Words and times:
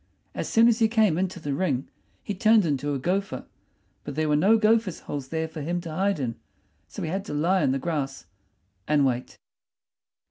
As 0.33 0.49
soon 0.49 0.67
as 0.67 0.79
he 0.79 0.87
came 0.87 1.15
into 1.19 1.39
the 1.39 1.53
ring 1.53 1.87
he 2.23 2.33
turned 2.33 2.65
into 2.65 2.95
a 2.95 2.97
gopher; 2.97 3.45
but 4.03 4.15
there 4.15 4.27
were 4.27 4.35
no 4.35 4.57
gophers' 4.57 5.01
holes 5.01 5.27
there 5.27 5.47
for 5.47 5.61
him 5.61 5.79
to 5.81 5.91
hide 5.91 6.19
in, 6.19 6.37
so 6.87 7.03
he 7.03 7.09
had 7.11 7.23
to 7.25 7.35
lie 7.35 7.61
in 7.61 7.71
the 7.71 7.77
grass 7.77 8.25
and 8.87 9.05
wait. 9.05 9.37